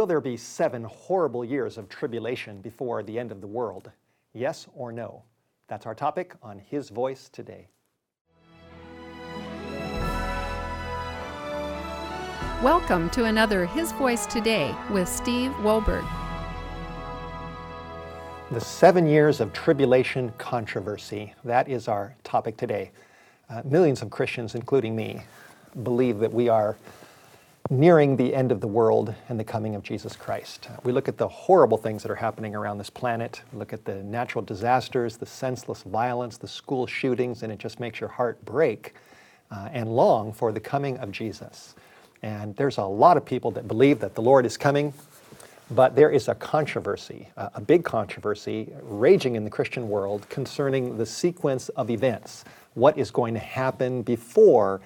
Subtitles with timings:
[0.00, 3.90] Will there be seven horrible years of tribulation before the end of the world?
[4.32, 5.24] Yes or no?
[5.68, 7.68] That's our topic on His Voice today.
[12.62, 16.08] Welcome to another His Voice Today with Steve Wohlberg.
[18.52, 21.34] The seven years of tribulation controversy.
[21.44, 22.90] That is our topic today.
[23.50, 25.20] Uh, millions of Christians, including me,
[25.82, 26.78] believe that we are
[27.70, 30.68] nearing the end of the world and the coming of Jesus Christ.
[30.82, 34.02] We look at the horrible things that are happening around this planet, look at the
[34.02, 38.94] natural disasters, the senseless violence, the school shootings, and it just makes your heart break
[39.52, 41.76] uh, and long for the coming of Jesus.
[42.22, 44.92] And there's a lot of people that believe that the Lord is coming,
[45.70, 51.06] but there is a controversy, a big controversy raging in the Christian world concerning the
[51.06, 52.44] sequence of events.
[52.74, 54.80] What is going to happen before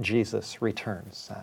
[0.00, 1.30] Jesus returns?
[1.34, 1.40] Uh,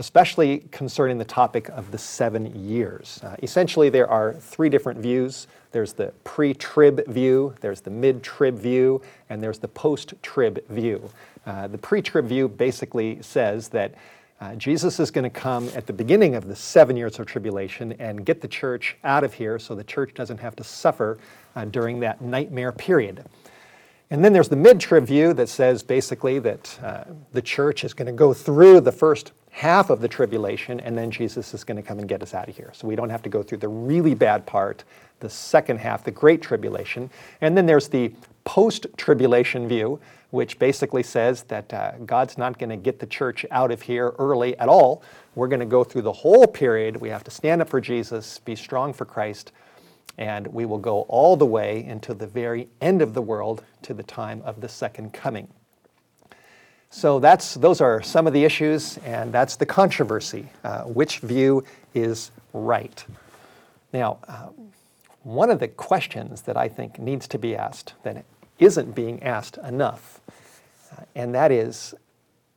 [0.00, 3.20] especially concerning the topic of the seven years.
[3.22, 8.22] Uh, essentially, there are three different views there's the pre trib view, there's the mid
[8.24, 11.08] trib view, and there's the post trib view.
[11.46, 13.94] Uh, the pre trib view basically says that.
[14.40, 17.92] Uh, Jesus is going to come at the beginning of the seven years of tribulation
[17.98, 21.18] and get the church out of here so the church doesn't have to suffer
[21.56, 23.22] uh, during that nightmare period.
[24.08, 27.92] And then there's the mid trib view that says basically that uh, the church is
[27.92, 31.76] going to go through the first half of the tribulation, and then Jesus is going
[31.76, 32.70] to come and get us out of here.
[32.72, 34.84] So we don't have to go through the really bad part,
[35.18, 37.10] the second half, the great tribulation.
[37.40, 38.12] And then there's the
[38.44, 43.44] post tribulation view, which basically says that uh, God's not going to get the church
[43.50, 45.02] out of here early at all.
[45.34, 46.96] We're going to go through the whole period.
[46.96, 49.52] We have to stand up for Jesus, be strong for Christ,
[50.16, 53.94] and we will go all the way until the very end of the world to
[53.94, 55.48] the time of the second coming.
[56.92, 60.48] So that's, those are some of the issues, and that's the controversy.
[60.64, 61.64] Uh, which view
[61.94, 63.04] is right?
[63.92, 64.48] Now, uh,
[65.22, 68.24] one of the questions that I think needs to be asked that
[68.58, 70.20] isn't being asked enough,
[70.92, 71.94] uh, and that is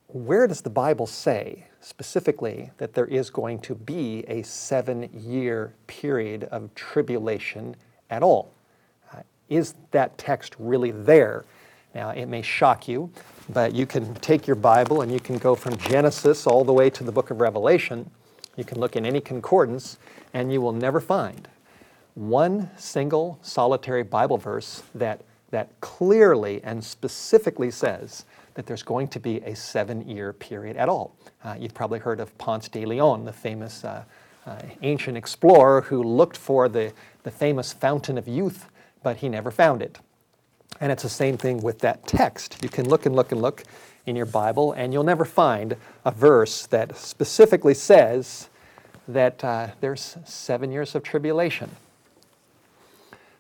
[0.07, 5.74] where does the Bible say specifically that there is going to be a seven year
[5.86, 7.75] period of tribulation
[8.09, 8.52] at all?
[9.13, 11.46] Uh, is that text really there?
[11.94, 13.12] Now, it may shock you,
[13.50, 16.90] but you can take your Bible and you can go from Genesis all the way
[16.90, 18.09] to the book of Revelation.
[18.56, 19.98] You can look in any concordance,
[20.34, 21.48] and you will never find
[22.16, 25.22] one single solitary Bible verse that,
[25.52, 30.90] that clearly and specifically says that there's going to be a seven year period at
[30.90, 31.16] all.
[31.44, 34.04] Uh, you've probably heard of Ponce de Leon, the famous uh,
[34.46, 36.94] uh, ancient explorer who looked for the,
[37.24, 38.70] the famous fountain of youth,
[39.02, 40.00] but he never found it.
[40.79, 42.57] And it's the same thing with that text.
[42.62, 43.63] You can look and look and look
[44.06, 48.50] in your Bible, and you'll never find a verse that specifically says
[49.07, 51.69] that uh, there's seven years of tribulation.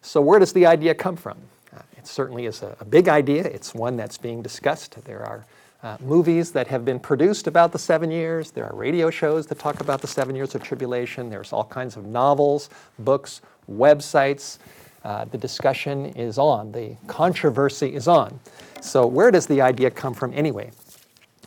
[0.01, 1.37] So, where does the idea come from?
[1.73, 3.43] Uh, it certainly is a, a, big idea.
[3.43, 5.03] It's one that's being discussed.
[5.05, 5.45] There are
[5.81, 8.51] uh, movies that have been produced about the seven years.
[8.51, 11.29] There are radio shows that talk about the seven years of tribulation.
[11.29, 12.69] There's all kinds of novels,
[12.99, 14.59] books, websites.
[15.03, 18.39] Uh, the discussion is on, the controversy is on.
[18.81, 20.71] So, where does the idea come from anyway?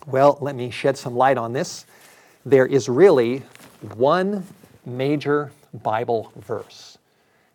[0.05, 1.85] Well, let me shed some light on this.
[2.45, 3.43] There is really
[3.95, 4.45] one
[4.85, 6.97] major Bible verse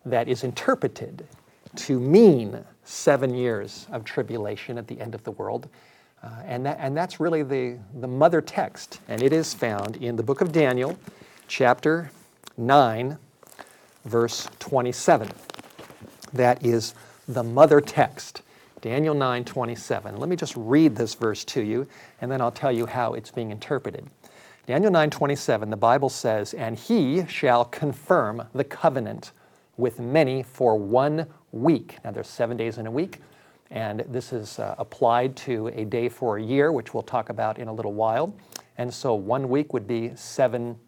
[0.04, 1.26] that is interpreted
[1.76, 5.68] to mean seven years of tribulation at the end of the world.
[6.22, 9.00] Uh, and, that, and that's really the, the mother text.
[9.08, 10.98] And it is found in the book of Daniel,
[11.48, 12.10] chapter
[12.56, 13.16] 9,
[14.04, 15.30] verse 27
[16.32, 16.94] that is
[17.28, 18.42] the mother text,
[18.80, 20.16] Daniel 9 27.
[20.16, 21.86] Let me just read this verse to you,
[22.20, 24.06] and then I'll tell you how it's being interpreted.
[24.66, 29.32] Daniel 9 27, the Bible says, And he shall confirm the covenant
[29.76, 31.98] with many for one week.
[32.04, 33.18] Now, there's seven days in a week,
[33.70, 37.58] and this is uh, applied to a day for a year, which we'll talk about
[37.58, 38.34] in a little while.
[38.78, 40.78] And so one week would be seven,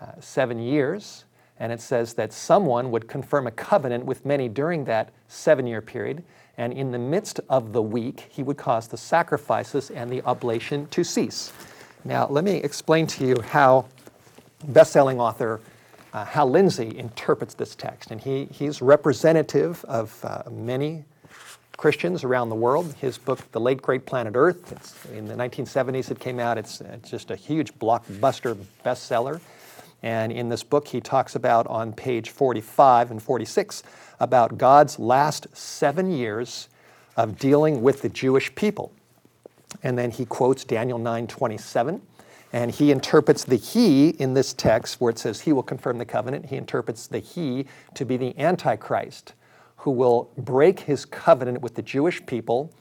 [0.00, 1.24] uh, seven years
[1.58, 5.80] and it says that someone would confirm a covenant with many during that seven year
[5.80, 6.22] period,
[6.58, 10.86] and in the midst of the week, he would cause the sacrifices and the oblation
[10.88, 11.52] to cease.
[12.04, 13.86] Now, let me explain to you how
[14.64, 15.60] best-selling author
[16.12, 21.04] uh, Hal Lindsey interprets this text, and he, he's representative of uh, many
[21.76, 22.94] Christians around the world.
[23.00, 26.58] His book, The Late Great Planet Earth, in the 1970s it came out.
[26.58, 29.40] It's, it's just a huge blockbuster bestseller.
[30.02, 33.82] And in this book, he talks about on page 45 and 46
[34.18, 36.68] about God's last seven years
[37.16, 38.92] of dealing with the Jewish people.
[39.82, 42.00] And then he quotes Daniel 9:27,
[42.52, 46.04] And he interprets the he in this text where it says he will confirm the
[46.04, 46.46] covenant.
[46.46, 49.34] He interprets the he to be the Antichrist
[49.82, 52.72] who will break his covenant with the Jewish people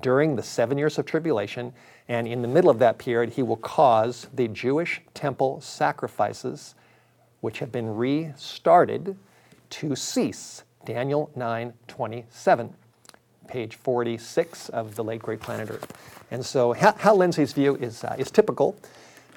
[0.00, 1.72] during the seven years of tribulation.
[2.08, 6.74] And in the middle of that period, he will cause the Jewish temple sacrifices,
[7.40, 9.16] which have been restarted,
[9.70, 10.62] to cease.
[10.84, 12.72] Daniel 9 27,
[13.48, 15.92] page 46 of the late great planet Earth.
[16.30, 18.76] And so Hal Lindsey's view is, uh, is typical.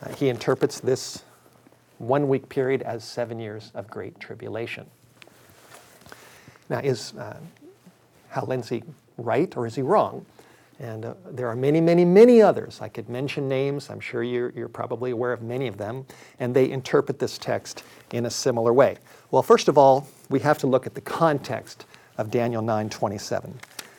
[0.01, 1.24] Uh, he interprets this
[1.98, 4.86] one week period as seven years of great tribulation.
[6.69, 7.38] Now, is uh,
[8.30, 8.83] Hal Lindsey
[9.18, 10.25] right or is he wrong?
[10.79, 12.79] And uh, there are many, many, many others.
[12.81, 13.89] I could mention names.
[13.89, 16.05] I'm sure you're, you're probably aware of many of them.
[16.39, 18.97] And they interpret this text in a similar way.
[19.31, 21.85] Well, first of all, we have to look at the context
[22.17, 23.53] of Daniel 9:27.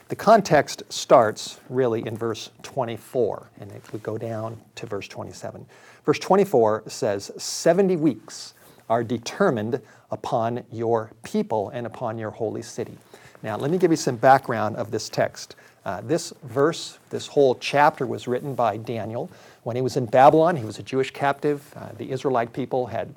[0.09, 5.65] The context starts really in verse 24, and if we go down to verse 27.
[6.05, 8.55] Verse 24 says, 70 weeks
[8.89, 9.81] are determined
[10.11, 12.99] upon your people and upon your holy city.
[13.43, 15.57] Now, let me give you some background of this text.
[15.85, 19.31] Uh, this verse, this whole chapter was written by Daniel.
[19.63, 21.73] When he was in Babylon, he was a Jewish captive.
[21.75, 23.15] Uh, the Israelite people had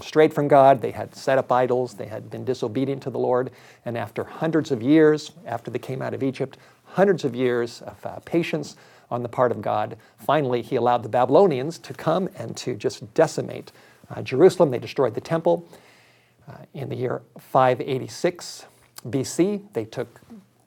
[0.00, 3.50] strayed from God, they had set up idols, they had been disobedient to the Lord.
[3.86, 8.04] And after hundreds of years, after they came out of Egypt, hundreds of years of
[8.04, 8.76] uh, patience
[9.10, 13.14] on the part of God, finally he allowed the Babylonians to come and to just
[13.14, 13.72] decimate
[14.10, 14.70] uh, Jerusalem.
[14.70, 15.66] They destroyed the temple.
[16.46, 18.66] Uh, in the year 586
[19.08, 20.20] BC, they took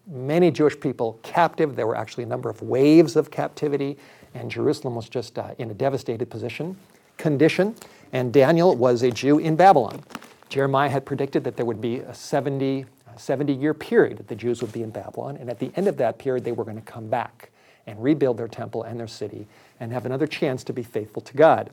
[0.08, 1.76] many Jewish people captive.
[1.76, 3.98] There were actually a number of waves of captivity,
[4.34, 6.78] and Jerusalem was just uh, in a devastated position,
[7.18, 7.76] condition.
[8.14, 10.04] And Daniel was a Jew in Babylon.
[10.50, 12.86] Jeremiah had predicted that there would be a 70,
[13.18, 15.98] 70 year period that the Jews would be in Babylon, and at the end of
[15.98, 17.52] that period, they were going to come back
[17.86, 19.48] and rebuild their temple and their city
[19.80, 21.72] and have another chance to be faithful to God.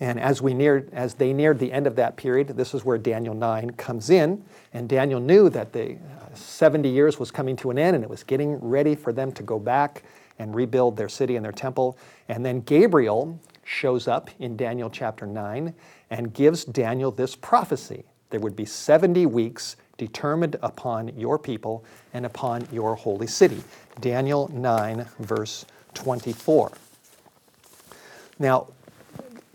[0.00, 2.98] And as, we neared, as they neared the end of that period, this is where
[2.98, 4.44] Daniel 9 comes in.
[4.72, 8.10] And Daniel knew that the uh, 70 years was coming to an end and it
[8.10, 10.04] was getting ready for them to go back
[10.38, 11.98] and rebuild their city and their temple.
[12.28, 15.74] And then Gabriel shows up in Daniel chapter 9
[16.10, 18.04] and gives Daniel this prophecy.
[18.30, 21.84] There would be 70 weeks determined upon your people
[22.14, 23.62] and upon your holy city.
[24.00, 26.72] Daniel 9, verse 24.
[28.38, 28.68] Now,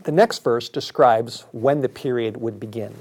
[0.03, 2.93] the next verse describes when the period would begin.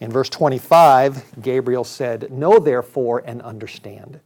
[0.00, 4.20] In verse 25, Gabriel said, Know therefore and understand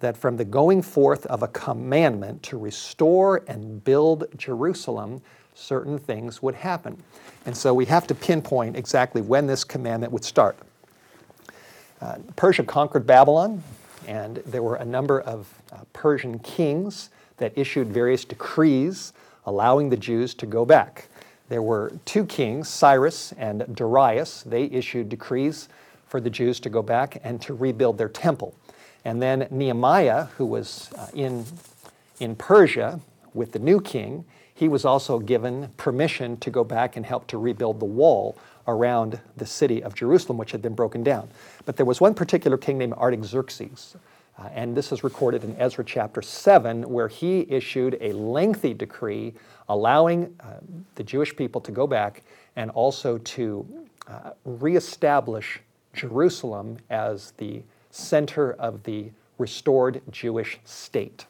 [0.00, 5.22] that from the going forth of a commandment to restore and build Jerusalem,
[5.54, 7.00] certain things would happen.
[7.46, 10.56] And so we have to pinpoint exactly when this commandment would start.
[12.00, 13.62] Uh, Persia conquered Babylon,
[14.08, 19.12] and there were a number of uh, Persian kings that issued various decrees
[19.46, 21.08] allowing the Jews to go back.
[21.50, 24.44] There were two kings, Cyrus and Darius.
[24.44, 25.68] They issued decrees
[26.06, 28.54] for the Jews to go back and to rebuild their temple.
[29.04, 31.44] And then Nehemiah, who was uh, in,
[32.20, 33.00] in Persia
[33.34, 34.24] with the new king,
[34.54, 38.38] he was also given permission to go back and help to rebuild the wall
[38.68, 41.28] around the city of Jerusalem, which had been broken down.
[41.64, 43.96] But there was one particular king named Artaxerxes.
[44.40, 49.34] Uh, and this is recorded in Ezra chapter 7, where he issued a lengthy decree
[49.68, 50.54] allowing uh,
[50.94, 52.22] the Jewish people to go back
[52.56, 53.66] and also to
[54.08, 55.60] uh, reestablish
[55.92, 61.26] Jerusalem as the center of the restored Jewish state.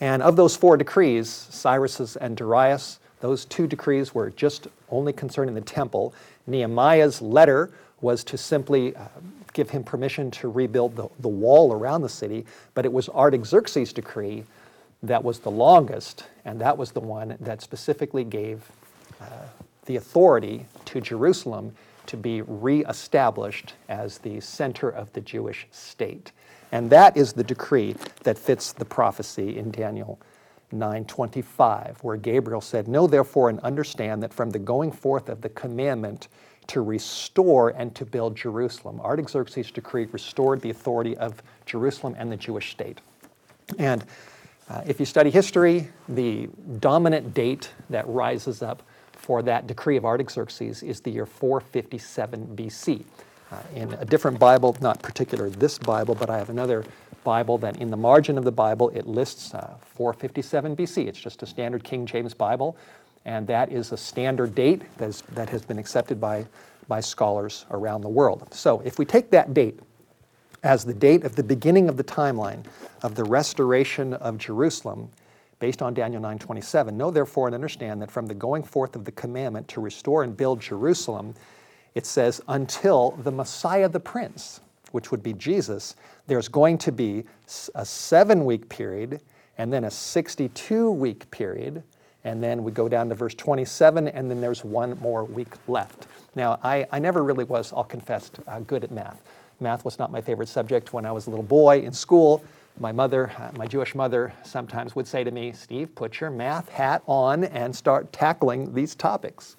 [0.00, 5.54] And of those four decrees, Cyrus's and Darius, those two decrees were just only concerning
[5.54, 6.12] the temple.
[6.46, 7.70] Nehemiah's letter
[8.00, 9.06] was to simply uh,
[9.58, 13.92] give him permission to rebuild the, the wall around the city, but it was Artaxerxes'
[13.92, 14.44] decree
[15.02, 18.70] that was the longest, and that was the one that specifically gave
[19.20, 19.24] uh,
[19.86, 21.74] the authority to Jerusalem
[22.06, 26.30] to be reestablished as the center of the Jewish state.
[26.70, 30.20] And that is the decree that fits the prophecy in Daniel
[30.72, 35.48] 9:25, where Gabriel said, "Know therefore and understand that from the going forth of the
[35.48, 36.28] commandment
[36.68, 42.36] to restore and to build Jerusalem, Artaxerxes' decree restored the authority of Jerusalem and the
[42.36, 43.00] Jewish state."
[43.78, 44.04] And
[44.70, 46.48] uh, if you study history, the
[46.80, 48.82] dominant date that rises up
[49.12, 53.04] for that decree of Artaxerxes is the year 457 BC.
[53.50, 56.84] Uh, in a different Bible, not particular this Bible, but I have another
[57.24, 61.06] Bible that in the margin of the Bible it lists uh, 457 BC.
[61.06, 62.76] It's just a standard King James Bible,
[63.28, 66.46] and that is a standard date that, is, that has been accepted by,
[66.88, 68.48] by scholars around the world.
[68.54, 69.78] So if we take that date
[70.62, 72.64] as the date of the beginning of the timeline
[73.02, 75.10] of the restoration of Jerusalem,
[75.58, 76.96] based on Daniel 9:27.
[76.96, 80.36] Know therefore and understand that from the going forth of the commandment to restore and
[80.36, 81.34] build Jerusalem,
[81.94, 84.60] it says until the Messiah the Prince,
[84.92, 85.96] which would be Jesus,
[86.28, 87.24] there's going to be
[87.74, 89.20] a 7-week period
[89.58, 91.82] and then a 62-week period
[92.28, 96.06] and then we go down to verse 27, and then there's one more week left.
[96.34, 99.22] Now, I, I never really was, I'll confess, uh, good at math.
[99.60, 102.44] Math was not my favorite subject when I was a little boy in school.
[102.78, 106.68] My mother, uh, my Jewish mother, sometimes would say to me, Steve, put your math
[106.68, 109.56] hat on and start tackling these topics.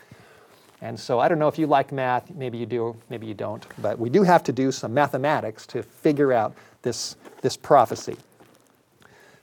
[0.84, 3.66] And so I don't know if you like math, maybe you do, maybe you don't,
[3.82, 8.16] but we do have to do some mathematics to figure out this, this prophecy.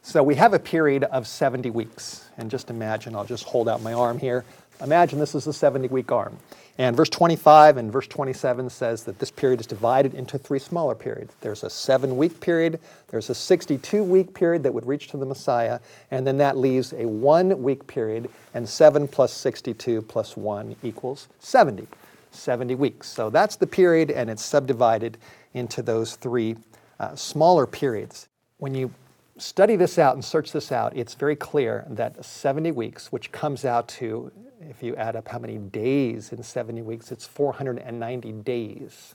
[0.06, 2.28] So we have a period of 70 weeks.
[2.38, 4.44] And just imagine, I'll just hold out my arm here.
[4.80, 6.38] Imagine this is a 70 week arm.
[6.78, 10.94] And verse 25 and verse 27 says that this period is divided into three smaller
[10.94, 11.34] periods.
[11.40, 15.26] There's a seven week period, there's a 62 week period that would reach to the
[15.26, 15.80] Messiah,
[16.12, 21.26] and then that leaves a one week period, and 7 plus 62 plus 1 equals
[21.40, 21.88] 70.
[22.30, 23.08] 70 weeks.
[23.08, 25.18] So that's the period, and it's subdivided
[25.54, 26.54] into those three
[27.00, 28.28] uh, smaller periods.
[28.58, 28.92] When you
[29.38, 33.64] study this out and search this out, it's very clear that 70 weeks, which comes
[33.64, 34.32] out to
[34.68, 39.14] if you add up how many days in 70 weeks, it's 490 days.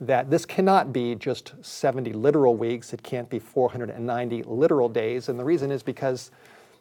[0.00, 5.28] That this cannot be just 70 literal weeks, it can't be 490 literal days.
[5.28, 6.30] And the reason is because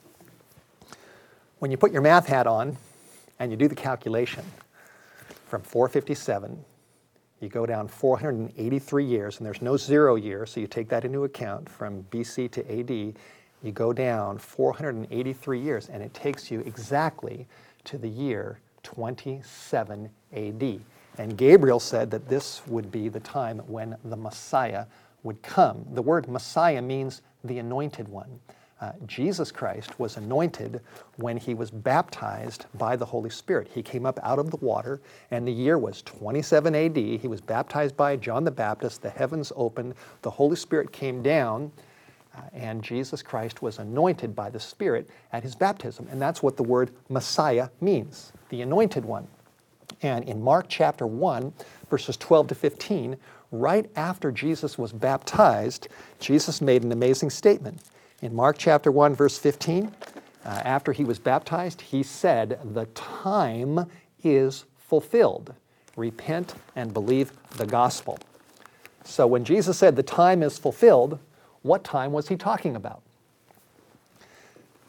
[1.60, 2.77] When you put your math hat on
[3.39, 4.44] and you do the calculation
[5.48, 6.63] from 457,
[7.41, 11.25] you go down 483 years, and there's no zero year, so you take that into
[11.25, 13.15] account from BC to AD,
[13.62, 17.48] you go down 483 years, and it takes you exactly
[17.84, 20.79] to the year 27 AD.
[21.17, 24.86] And Gabriel said that this would be the time when the Messiah
[25.25, 25.86] would come.
[25.94, 28.39] The word Messiah means the anointed one.
[28.82, 30.82] Uh, Jesus Christ was anointed
[31.15, 33.70] when he was baptized by the Holy Spirit.
[33.74, 35.01] He came up out of the water,
[35.32, 36.98] and the year was 27 AD.
[36.98, 39.01] He was baptized by John the Baptist.
[39.01, 41.72] The heavens opened, the Holy Spirit came down,
[42.36, 46.08] uh, and Jesus Christ was anointed by the Spirit at his baptism.
[46.12, 49.27] And that's what the word Messiah means, the anointed one.
[50.01, 51.53] And in Mark chapter 1,
[51.89, 53.17] verses 12 to 15,
[53.52, 55.88] right after Jesus was baptized,
[56.20, 57.80] Jesus made an amazing statement.
[58.22, 59.92] In Mark chapter 1, verse 15,
[60.46, 63.90] uh, after he was baptized, he said, The time
[64.24, 65.54] is fulfilled.
[65.96, 68.18] Repent and believe the gospel.
[69.04, 71.20] So when Jesus said the time is fulfilled,
[71.62, 73.02] what time was he talking about?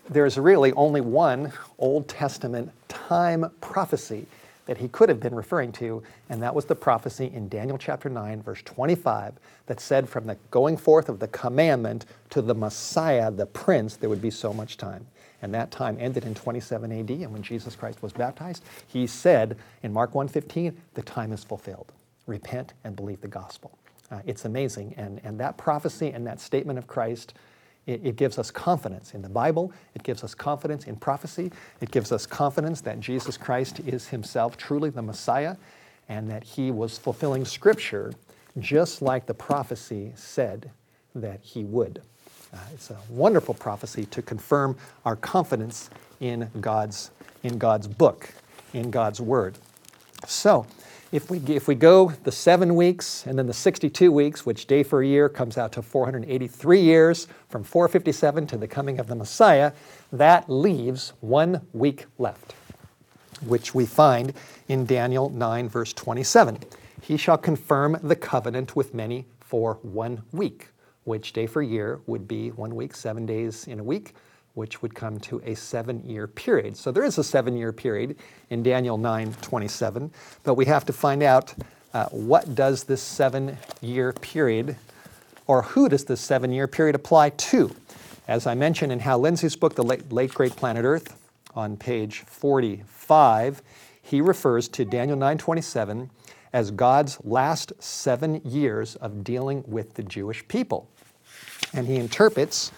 [0.08, 4.26] There's really only one Old Testament time prophecy
[4.66, 8.08] that he could have been referring to, and that was the prophecy in Daniel chapter
[8.08, 9.34] 9, verse 25,
[9.66, 14.10] that said, From the going forth of the commandment to the Messiah, the Prince, there
[14.10, 15.06] would be so much time.
[15.42, 19.56] and that time ended in 27 AD, and when Jesus Christ was baptized, he said
[19.82, 21.92] in Mark 1:15, "The time is fulfilled.
[22.26, 23.72] Repent and believe the gospel."
[24.10, 27.34] Uh, it's amazing, and, and that prophecy and that statement of Christ,
[27.86, 29.72] it, it gives us confidence in the Bible.
[29.94, 31.52] It gives us confidence in prophecy.
[31.80, 35.56] It gives us confidence that Jesus Christ is Himself truly the Messiah,
[36.08, 38.12] and that He was fulfilling Scripture
[38.58, 40.70] just like the prophecy said
[41.14, 42.02] that He would.
[42.52, 45.90] Uh, it's a wonderful prophecy to confirm our confidence
[46.20, 47.10] in God's,
[47.42, 48.30] in God's book,
[48.72, 49.56] in God's Word.
[50.26, 50.66] So,
[51.12, 54.82] if we, if we go the seven weeks and then the 62 weeks, which day
[54.82, 59.72] for year comes out to 483 years from 457 to the coming of the Messiah,
[60.12, 62.54] that leaves one week left,
[63.44, 64.32] which we find
[64.68, 66.58] in Daniel 9, verse 27.
[67.02, 70.68] He shall confirm the covenant with many for one week
[71.06, 74.14] which day for year would be one week, seven days in a week,
[74.56, 76.76] which would come to a seven year period.
[76.76, 78.16] So there is a seven year period
[78.50, 80.10] in Daniel 9 27,
[80.44, 81.54] but we have to find out
[81.92, 84.76] uh, what does this seven year period,
[85.46, 87.74] or who does this seven year period apply to?
[88.28, 91.16] As I mentioned in Hal Lindsey's book, The Late, Late Great Planet Earth,
[91.54, 93.62] on page 45,
[94.02, 96.10] he refers to Daniel 9:27
[96.52, 100.88] as God's last 7 years of dealing with the Jewish people.
[101.74, 102.72] And he interprets,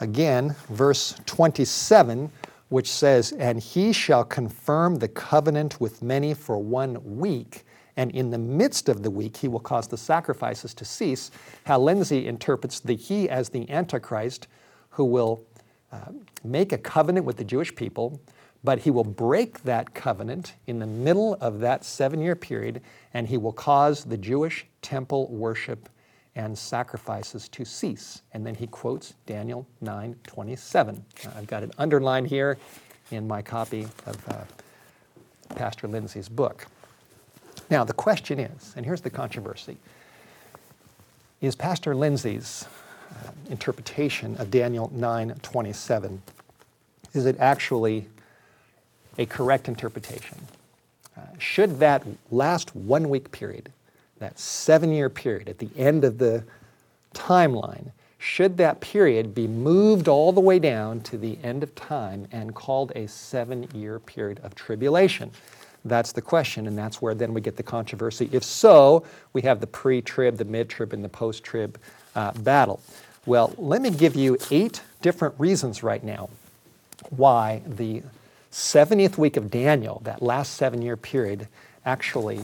[0.00, 2.30] again, verse 27,
[2.68, 7.64] which says, And he shall confirm the covenant with many for one week,
[7.96, 11.30] and in the midst of the week he will cause the sacrifices to cease.
[11.64, 14.48] Hal Lindsey interprets the he as the Antichrist,
[14.90, 15.44] who will
[15.92, 16.12] uh,
[16.44, 18.20] make a covenant with the Jewish people,
[18.62, 22.80] but he will break that covenant in the middle of that seven year period,
[23.12, 25.88] and he will cause the Jewish temple worship
[26.36, 28.22] and sacrifices to cease.
[28.32, 31.02] And then he quotes Daniel 9:27.
[31.36, 32.58] I've got it underlined here
[33.10, 36.66] in my copy of uh, Pastor Lindsey's book.
[37.70, 39.78] Now the question is, and here's the controversy:
[41.40, 42.66] Is Pastor Lindsey's
[43.10, 46.20] uh, interpretation of Daniel 9:27
[47.12, 48.06] is it actually
[49.18, 50.38] a correct interpretation?
[51.16, 53.72] Uh, should that last one week period
[54.20, 56.44] that seven year period at the end of the
[57.14, 62.28] timeline, should that period be moved all the way down to the end of time
[62.30, 65.30] and called a seven year period of tribulation?
[65.86, 68.28] That's the question, and that's where then we get the controversy.
[68.32, 71.78] If so, we have the pre trib, the mid trib, and the post trib
[72.14, 72.80] uh, battle.
[73.24, 76.28] Well, let me give you eight different reasons right now
[77.08, 78.02] why the
[78.52, 81.48] 70th week of Daniel, that last seven year period,
[81.86, 82.40] actually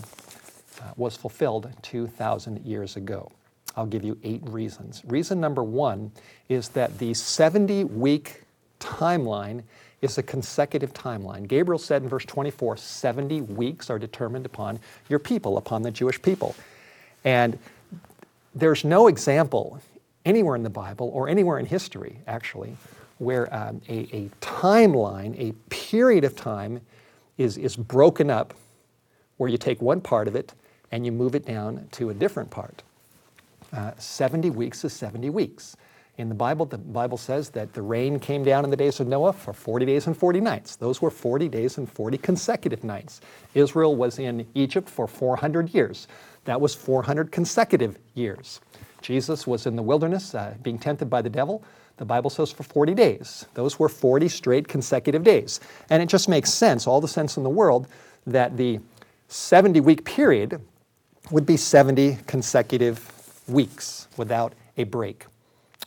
[0.96, 3.30] was fulfilled 2,000 years ago.
[3.76, 5.02] I'll give you eight reasons.
[5.06, 6.12] Reason number one
[6.48, 8.42] is that the 70 week
[8.80, 9.62] timeline
[10.00, 11.46] is a consecutive timeline.
[11.46, 16.20] Gabriel said in verse 24 70 weeks are determined upon your people, upon the Jewish
[16.20, 16.54] people.
[17.24, 17.58] And
[18.54, 19.80] there's no example
[20.24, 22.76] anywhere in the Bible or anywhere in history, actually,
[23.18, 26.80] where um, a, a timeline, a period of time,
[27.36, 28.54] is, is broken up
[29.36, 30.54] where you take one part of it
[30.96, 32.82] and you move it down to a different part.
[33.70, 35.76] Uh, 70 weeks is 70 weeks.
[36.16, 39.06] In the Bible, the Bible says that the rain came down in the days of
[39.06, 40.76] Noah for 40 days and 40 nights.
[40.76, 43.20] Those were 40 days and 40 consecutive nights.
[43.52, 46.08] Israel was in Egypt for 400 years.
[46.46, 48.62] That was 400 consecutive years.
[49.02, 51.62] Jesus was in the wilderness uh, being tempted by the devil.
[51.98, 53.44] The Bible says for 40 days.
[53.52, 55.60] Those were 40 straight consecutive days.
[55.90, 57.86] And it just makes sense, all the sense in the world,
[58.26, 58.80] that the
[59.28, 60.62] 70 week period
[61.30, 63.12] would be 70 consecutive
[63.48, 65.26] weeks without a break.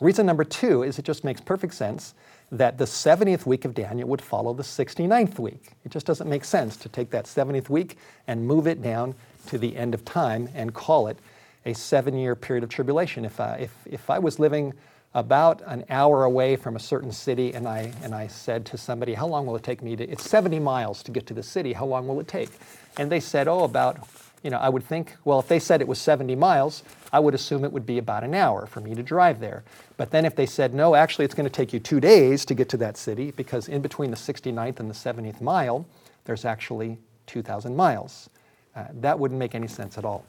[0.01, 2.13] Reason number two is it just makes perfect sense
[2.51, 5.71] that the 70th week of Daniel would follow the 69th week.
[5.85, 7.97] It just doesn't make sense to take that 70th week
[8.27, 9.13] and move it down
[9.47, 11.17] to the end of time and call it
[11.65, 13.25] a seven year period of tribulation.
[13.25, 14.73] If I, if, if I was living
[15.13, 19.13] about an hour away from a certain city and I, and I said to somebody,
[19.13, 20.03] How long will it take me to?
[20.03, 21.73] It's 70 miles to get to the city.
[21.73, 22.49] How long will it take?
[22.97, 24.07] And they said, Oh, about
[24.43, 27.33] you know, I would think, well, if they said it was 70 miles, I would
[27.33, 29.63] assume it would be about an hour for me to drive there.
[29.97, 32.53] But then if they said, no, actually it's going to take you two days to
[32.53, 35.85] get to that city because in between the 69th and the 70th mile,
[36.25, 36.97] there's actually
[37.27, 38.29] 2,000 miles.
[38.75, 40.25] Uh, that wouldn't make any sense at all.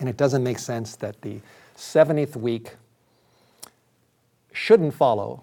[0.00, 1.40] And it doesn't make sense that the
[1.76, 2.74] 70th week
[4.52, 5.42] shouldn't follow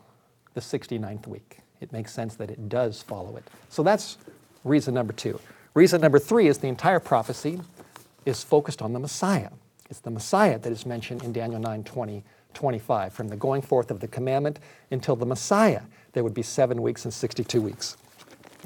[0.53, 1.59] the 69th week.
[1.81, 3.43] It makes sense that it does follow it.
[3.69, 4.17] So that's
[4.63, 5.39] reason number two.
[5.73, 7.59] Reason number three is the entire prophecy
[8.25, 9.49] is focused on the Messiah.
[9.89, 13.13] It's the Messiah that is mentioned in Daniel 9 20, 25.
[13.13, 14.59] From the going forth of the commandment
[14.91, 15.81] until the Messiah,
[16.13, 17.97] there would be seven weeks and 62 weeks.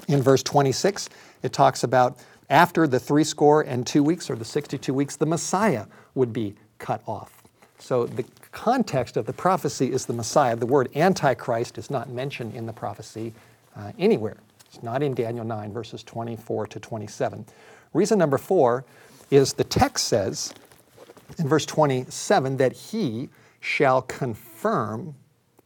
[0.07, 1.09] In verse 26,
[1.43, 2.17] it talks about
[2.49, 6.55] after the three score and two weeks, or the 62 weeks, the Messiah would be
[6.79, 7.43] cut off.
[7.77, 10.55] So the context of the prophecy is the Messiah.
[10.55, 13.33] The word Antichrist is not mentioned in the prophecy
[13.75, 14.37] uh, anywhere.
[14.65, 17.45] It's not in Daniel 9, verses 24 to 27.
[17.93, 18.85] Reason number four
[19.31, 20.53] is the text says
[21.37, 25.15] in verse 27 that he shall confirm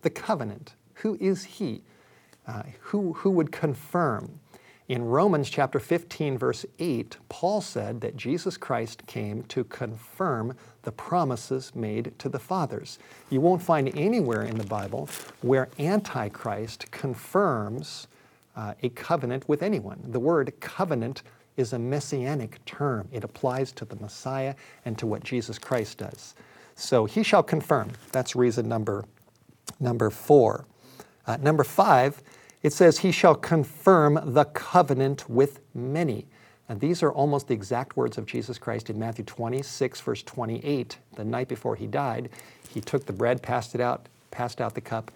[0.01, 0.75] the covenant.
[0.95, 1.83] Who is he?
[2.47, 4.39] Uh, who, who would confirm?
[4.89, 10.91] In Romans chapter 15, verse 8, Paul said that Jesus Christ came to confirm the
[10.91, 12.99] promises made to the fathers.
[13.29, 15.07] You won't find anywhere in the Bible
[15.41, 18.07] where Antichrist confirms
[18.57, 19.99] uh, a covenant with anyone.
[20.03, 21.23] The word covenant
[21.57, 26.35] is a messianic term, it applies to the Messiah and to what Jesus Christ does.
[26.75, 27.91] So he shall confirm.
[28.11, 29.05] That's reason number,
[29.79, 30.65] number four.
[31.25, 32.21] Uh, number five,
[32.63, 36.25] it says, He shall confirm the covenant with many.
[36.69, 40.97] And these are almost the exact words of Jesus Christ in Matthew 26, verse 28.
[41.15, 42.29] The night before he died,
[42.69, 45.11] he took the bread, passed it out, passed out the cup,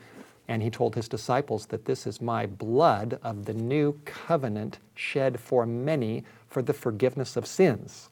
[0.48, 5.40] and he told his disciples that this is my blood of the new covenant shed
[5.40, 8.10] for many for the forgiveness of sins.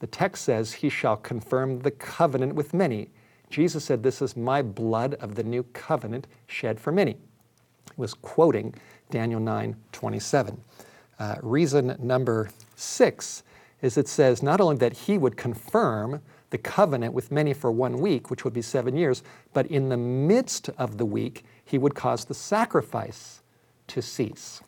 [0.00, 3.08] The text says, He shall confirm the covenant with many.
[3.50, 7.12] Jesus said, This is my blood of the new covenant shed for many.
[7.12, 8.74] He was quoting
[9.10, 10.60] Daniel 9 27.
[11.18, 13.42] Uh, reason number six
[13.80, 17.98] is it says not only that he would confirm the covenant with many for one
[17.98, 21.94] week, which would be seven years, but in the midst of the week, he would
[21.94, 23.40] cause the sacrifice
[23.88, 24.62] to cease.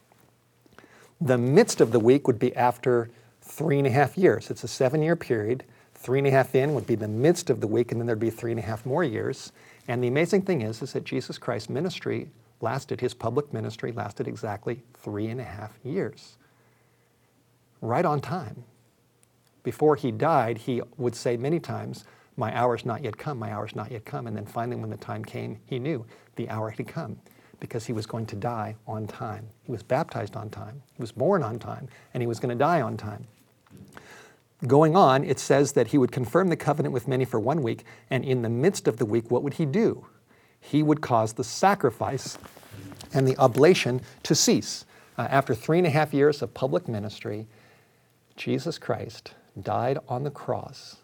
[1.21, 4.51] The midst of the week would be after three and a half years.
[4.51, 5.65] It's a seven year period.
[5.95, 8.19] Three and a half in would be the midst of the week, and then there'd
[8.19, 9.53] be three and a half more years.
[9.89, 14.29] And the amazing thing is, is that Jesus Christ's ministry lasted, his public ministry lasted
[14.29, 16.37] exactly three and a half years.
[17.81, 18.65] Right on time
[19.63, 22.05] before he died, he would say many times,
[22.37, 24.27] My hour's not yet come, my hour's not yet come.
[24.27, 27.19] And then finally, when the time came, he knew the hour had come
[27.59, 29.47] because he was going to die on time.
[29.63, 32.59] He was baptized on time, he was born on time, and he was going to
[32.59, 33.27] die on time.
[34.67, 37.85] Going on, it says that he would confirm the covenant with many for one week,
[38.11, 40.07] and in the midst of the week, what would he do?
[40.61, 42.37] He would cause the sacrifice
[43.15, 44.85] and the oblation to cease.
[45.17, 47.47] Uh, after three and a half years of public ministry,
[48.37, 50.97] Jesus Christ died on the cross.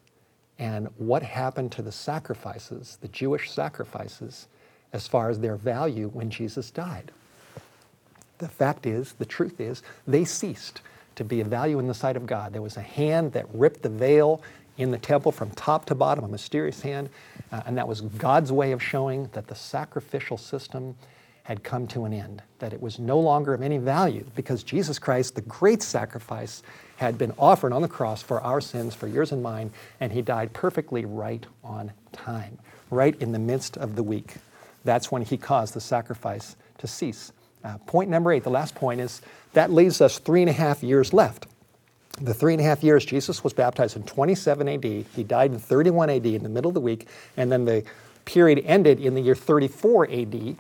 [0.59, 4.49] And what happened to the sacrifices, the Jewish sacrifices,
[4.93, 7.13] as far as their value when Jesus died?
[8.39, 10.81] The fact is, the truth is, they ceased
[11.17, 12.53] to be of value in the sight of God.
[12.53, 14.43] There was a hand that ripped the veil
[14.77, 17.09] in the temple from top to bottom, a mysterious hand,
[17.51, 20.95] uh, and that was God's way of showing that the sacrificial system
[21.45, 24.99] had come to an end, that it was no longer of any value because Jesus
[24.99, 26.63] Christ, the great sacrifice,
[26.97, 30.23] had been offered on the cross for our sins, for yours and mine, and he
[30.23, 32.59] died perfectly right on time,
[32.91, 34.35] right in the midst of the week.
[34.85, 37.33] That's when he caused the sacrifice to cease.
[37.65, 39.21] Uh, point number eight, the last point is
[39.53, 41.47] that leaves us three and a half years left.
[42.21, 44.85] The three and a half years, Jesus was baptized in 27 AD.
[44.85, 47.85] He died in 31 AD in the middle of the week, and then the
[48.25, 50.57] period ended in the year 34 AD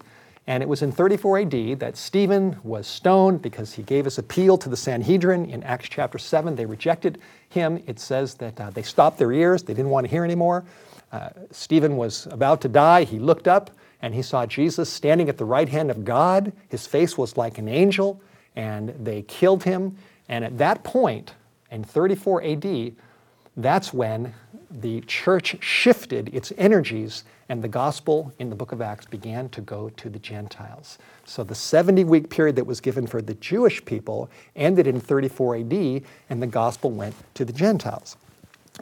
[0.46, 4.56] and it was in 34 AD that Stephen was stoned because he gave his appeal
[4.58, 5.50] to the Sanhedrin.
[5.50, 7.82] In Acts chapter 7, they rejected him.
[7.86, 10.64] It says that uh, they stopped their ears, they didn't want to hear anymore.
[11.10, 13.04] Uh, Stephen was about to die.
[13.04, 13.70] He looked up
[14.02, 16.52] and he saw Jesus standing at the right hand of God.
[16.68, 18.20] His face was like an angel,
[18.54, 19.96] and they killed him.
[20.28, 21.32] And at that point,
[21.70, 22.92] in 34 AD,
[23.56, 24.34] that's when
[24.80, 29.60] the church shifted its energies and the gospel in the book of Acts began to
[29.60, 30.98] go to the Gentiles.
[31.24, 35.56] So the 70 week period that was given for the Jewish people ended in 34
[35.56, 38.16] AD, and the gospel went to the Gentiles.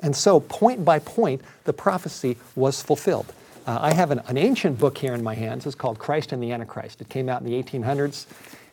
[0.03, 3.33] And so, point by point, the prophecy was fulfilled.
[3.67, 5.67] Uh, I have an, an, ancient book here in my hands.
[5.67, 7.01] It's called Christ and the Antichrist.
[7.01, 8.27] It came out in the 1800s,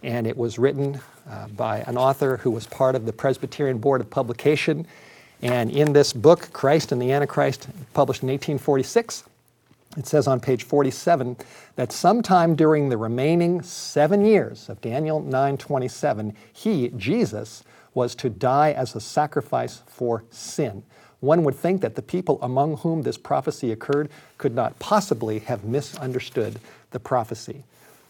[0.04, 4.02] and it was written uh, by an author who was part of the Presbyterian Board
[4.02, 4.88] of Publication.
[5.42, 9.24] And in this book, Christ and the Antichrist, published in 1846,
[9.98, 11.36] it says on page 47
[11.76, 18.72] that sometime during the remaining seven years of Daniel 9:27, he, Jesus, was to die
[18.72, 20.84] as a sacrifice for sin.
[21.20, 25.66] One would think that the people among whom this prophecy occurred could not possibly have
[25.66, 26.60] misunderstood
[26.92, 27.64] the prophecy.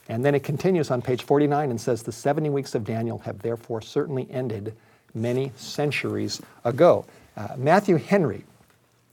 [0.07, 3.41] And then it continues on page 49 and says, The 70 weeks of Daniel have
[3.41, 4.75] therefore certainly ended
[5.13, 7.05] many centuries ago.
[7.41, 8.43] Uh, Matthew Henry,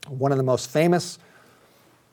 [0.07, 1.17] one of the most famous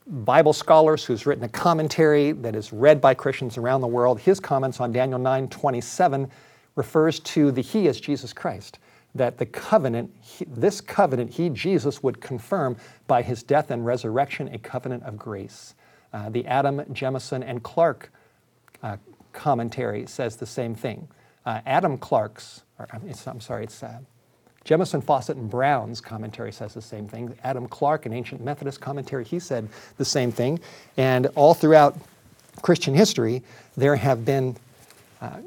[0.07, 4.19] Bible scholars who's written a commentary that is read by Christians around the world.
[4.19, 6.31] His comments on Daniel 9:27
[6.75, 8.79] refers to the He as Jesus Christ,
[9.15, 14.49] that the covenant, he, this covenant, He, Jesus, would confirm by His death and resurrection
[14.55, 15.75] a covenant of grace.
[16.15, 18.11] Uh, the Adam, Jamieson, and Clarke
[18.83, 18.97] uh,
[19.35, 21.09] commentary says the same thing.
[21.45, 23.85] Uh, Adam Clarke's, or, I'm sorry, it's
[24.67, 27.33] Jamieson, Fausset, and Brown's commentary says the same thing.
[27.45, 30.59] Adam Clarke, an ancient Methodist commentary, he said the same thing.
[30.97, 31.97] And all throughout
[32.63, 33.45] Christian history,
[33.77, 34.57] there have been
[35.21, 35.39] uh,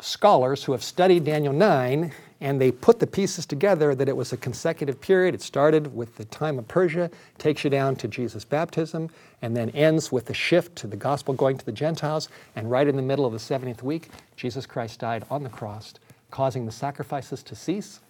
[0.00, 4.32] scholars who have studied Daniel 9 and they put the pieces together that it was
[4.32, 5.36] a consecutive period.
[5.36, 9.10] It started with the time of Persia, takes you down to Jesus' baptism,
[9.42, 12.28] and then ends with the shift to the gospel going to the Gentiles.
[12.56, 15.94] And right in the middle of the 70th week, Jesus Christ died on the cross,
[16.32, 18.00] causing the sacrifices to cease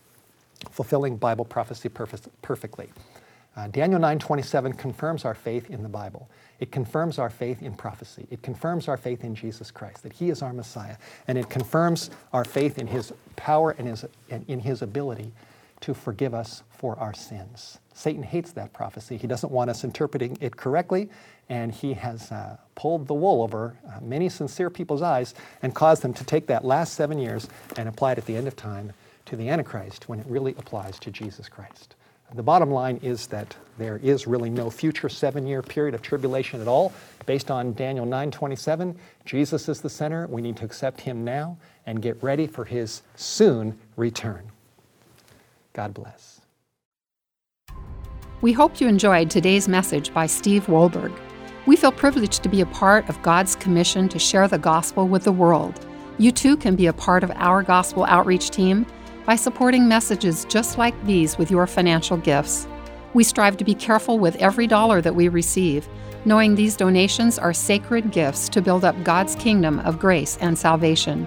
[0.71, 2.91] fulfilling Bible prophecy perfectly.
[3.57, 6.29] Uh, Daniel 9:27 confirms our faith in the Bible.
[6.59, 8.27] It confirms our faith in prophecy.
[8.31, 10.97] It confirms our faith in Jesus Christ, that He is our Messiah,
[11.29, 15.33] and it confirms our faith in His power and, his, and in His ability
[15.81, 17.79] to forgive us for our sins.
[17.93, 19.17] Satan hates that prophecy.
[19.17, 21.11] He doesn't want us interpreting it correctly,
[21.49, 26.03] and he has uh, pulled the wool over uh, many sincere people's eyes and caused
[26.03, 28.93] them to take that last seven years and apply it at the end of time
[29.27, 31.97] to the Antichrist when it really applies to Jesus Christ.
[32.35, 36.67] The bottom line is that there is really no future seven-year period of tribulation at
[36.67, 36.93] all.
[37.27, 40.27] Based on Daniel 9:27, Jesus is the center.
[40.27, 41.57] We need to accept him now
[41.87, 44.51] and get ready for his soon return.
[45.75, 46.41] God bless.
[48.41, 51.13] We hope you enjoyed today's message by Steve Wohlberg.
[51.67, 55.25] We feel privileged to be a part of God's commission to share the gospel with
[55.25, 55.87] the world.
[56.19, 58.87] You too can be a part of our gospel outreach team
[59.25, 62.67] by supporting messages just like these with your financial gifts.
[63.15, 65.89] We strive to be careful with every dollar that we receive,
[66.25, 71.27] knowing these donations are sacred gifts to build up God's kingdom of grace and salvation.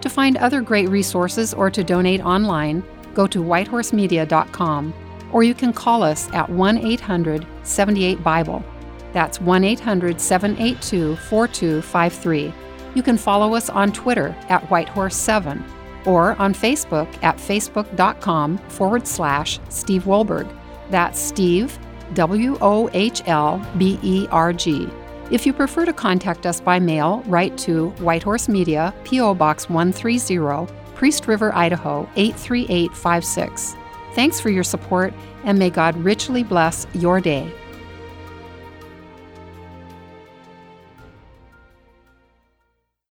[0.00, 2.82] To find other great resources or to donate online,
[3.14, 4.94] go to whitehorsemedia.com
[5.32, 8.64] or you can call us at 1 800 78 Bible.
[9.12, 12.52] That's 1 800 782 4253.
[12.94, 15.62] You can follow us on Twitter at Whitehorse7
[16.08, 20.52] or on Facebook at facebook.com forward slash Steve Wohlberg.
[20.90, 21.78] That's Steve,
[22.14, 24.88] W O H L B E R G.
[25.30, 29.34] If you prefer to contact us by mail, write to Whitehorse Media, P.O.
[29.34, 33.76] Box 130, Priest River, Idaho 83856.
[34.14, 35.12] Thanks for your support,
[35.44, 37.52] and may God richly bless your day.